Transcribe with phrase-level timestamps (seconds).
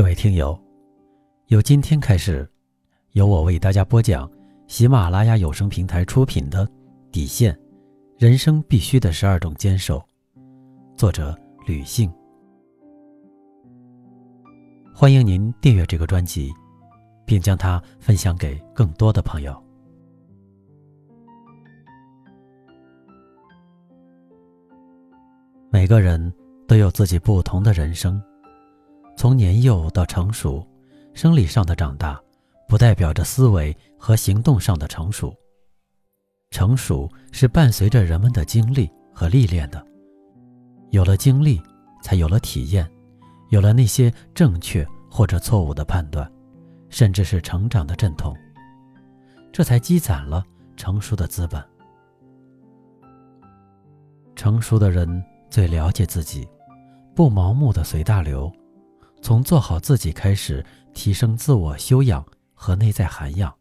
[0.00, 0.58] 各位听友，
[1.48, 2.50] 由今天开始，
[3.12, 4.26] 由我为大家播讲
[4.66, 6.66] 喜马拉雅有声平台出品的
[7.12, 7.54] 《底线：
[8.16, 9.98] 人生必须的十二种坚守》，
[10.96, 12.10] 作者吕信。
[14.94, 16.50] 欢迎您订阅这个专辑，
[17.26, 19.54] 并将它分享给更多的朋友。
[25.70, 26.32] 每个人
[26.66, 28.18] 都有自己不同的人生。
[29.16, 30.66] 从年幼到成熟，
[31.12, 32.20] 生理上的长大，
[32.66, 35.34] 不代表着思维和行动上的成熟。
[36.50, 39.84] 成熟是伴随着人们的经历和历练的，
[40.90, 41.60] 有了经历，
[42.02, 42.90] 才有了体验，
[43.50, 46.30] 有了那些正确或者错误的判断，
[46.88, 48.34] 甚至是成长的阵痛，
[49.52, 50.44] 这才积攒了
[50.76, 51.62] 成熟的资本。
[54.34, 56.48] 成熟的人最了解自己，
[57.14, 58.50] 不盲目的随大流。
[59.22, 63.54] 从做好自己开始，提升自我修养和内在涵养。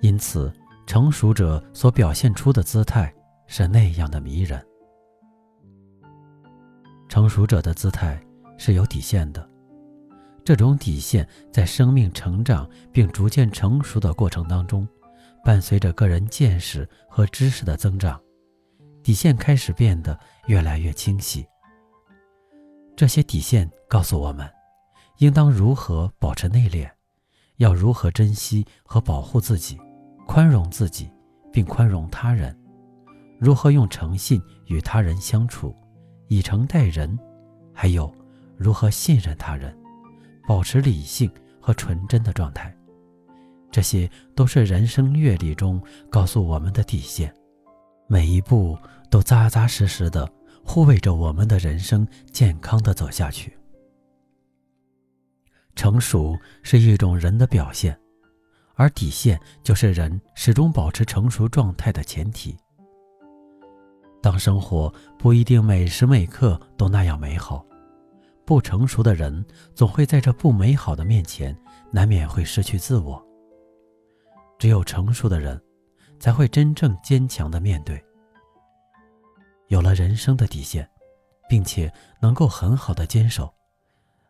[0.00, 0.52] 因此，
[0.86, 3.12] 成熟者所表现出的姿态
[3.46, 4.64] 是那样的迷人。
[7.08, 8.20] 成熟者的姿态
[8.56, 9.48] 是有底线的，
[10.44, 14.86] 这种底线在生命成长并逐渐成熟的过程当中，
[15.44, 18.20] 伴随着个人见识和知识的增长，
[19.02, 21.46] 底线开始变得越来越清晰。
[22.98, 24.44] 这些底线告诉我们，
[25.18, 26.90] 应当如何保持内敛，
[27.58, 29.78] 要如何珍惜和保护自己，
[30.26, 31.08] 宽容自己，
[31.52, 32.52] 并宽容他人；
[33.38, 35.72] 如何用诚信与他人相处，
[36.26, 37.16] 以诚待人；
[37.72, 38.12] 还有
[38.56, 39.72] 如何信任他人，
[40.48, 42.76] 保持理性和纯真的状态。
[43.70, 47.32] 这些都是人生阅历中告诉我们的底线，
[48.08, 48.76] 每一步
[49.08, 50.28] 都扎扎实实的。
[50.68, 53.56] 护卫着我们的人生健康的走下去。
[55.74, 57.98] 成熟是一种人的表现，
[58.74, 62.54] 而底线就是人始终保持成熟状态的前提。
[64.20, 67.64] 当生活不一定每时每刻都那样美好，
[68.44, 69.42] 不成熟的人
[69.74, 71.58] 总会在这不美好的面前
[71.90, 73.24] 难免会失去自我。
[74.58, 75.58] 只有成熟的人，
[76.20, 78.04] 才会真正坚强的面对。
[79.68, 80.88] 有了人生的底线，
[81.48, 83.52] 并且能够很好的坚守，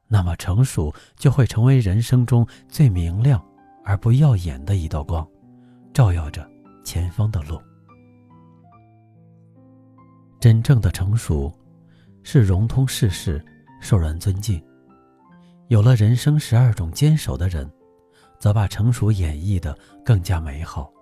[0.07, 3.45] 那么成熟就会成为人生中最明亮
[3.85, 5.27] 而不耀眼的一道光，
[5.93, 6.49] 照耀着
[6.85, 7.61] 前方的路。
[10.41, 11.53] 真正的成熟，
[12.23, 13.45] 是融通世事，
[13.81, 14.63] 受人尊敬。
[15.67, 17.69] 有了人生十二种坚守的人，
[18.39, 20.93] 则把成熟演绎的更加美好。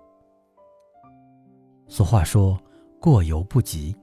[1.87, 2.59] 俗话说
[2.99, 3.95] ：“过犹不及。”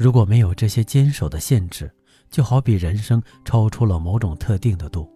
[0.00, 1.94] 如果没有这些坚守的限制，
[2.30, 5.06] 就好比人生超出了某种特定的度，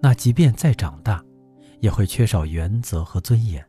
[0.00, 1.24] 那即便再长大，
[1.78, 3.62] 也会缺少原则和尊严；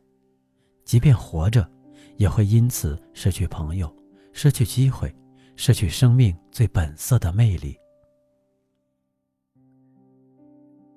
[0.84, 1.70] 即便活着，
[2.16, 3.88] 也会因此失去朋友，
[4.32, 5.14] 失去机会，
[5.54, 7.76] 失去生命最本色的魅力。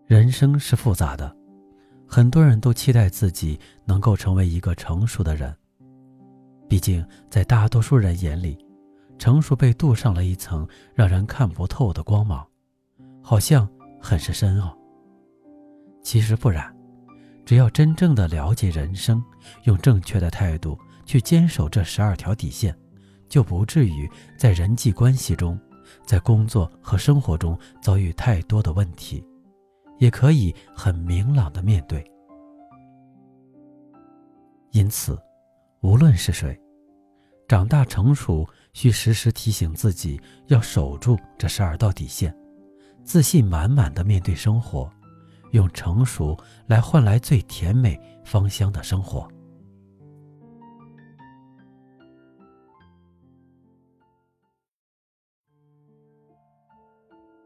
[0.07, 1.31] 人生是复杂的，
[2.07, 5.55] 很多人都期待自己能够成为一个成熟的人，
[6.67, 8.57] 毕竟在大多数人眼里。
[9.17, 12.45] 成熟被镀上了一层让人看不透的光芒，
[13.21, 13.67] 好像
[13.99, 14.77] 很是深奥。
[16.01, 16.73] 其实不然，
[17.45, 19.23] 只要真正的了解人生，
[19.63, 22.77] 用正确的态度去坚守这十二条底线，
[23.27, 25.59] 就不至于在人际关系中，
[26.05, 29.25] 在工作和生活中遭遇太多的问题，
[29.97, 32.05] 也可以很明朗的面对。
[34.71, 35.19] 因此，
[35.81, 36.57] 无论是谁。
[37.47, 42.35] 长大成熟，需时时提醒自己要守住这十二道底线，
[43.05, 44.91] 自信满满的面对生活，
[45.51, 49.25] 用成熟来换来最甜美芳香的生活。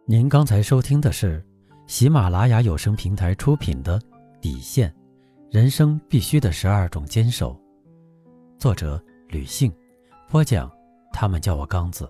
[0.08, 1.46] 您刚才收听的是
[1.86, 4.00] 喜马拉雅有声平台出品的
[4.42, 4.92] 《底线：
[5.52, 7.56] 人生必须的十二种坚守》，
[8.58, 9.72] 作者吕信。
[10.32, 10.72] 播讲，
[11.12, 12.10] 他们叫我刚子。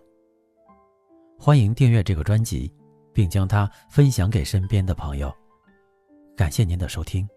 [1.40, 2.72] 欢迎订阅这个专辑，
[3.12, 5.34] 并将它分享给身边的朋友。
[6.38, 7.28] 感谢您的收听。